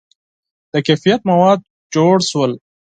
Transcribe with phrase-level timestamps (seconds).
[0.73, 1.59] •د کیفیت مواد
[1.95, 2.51] جوړ شول.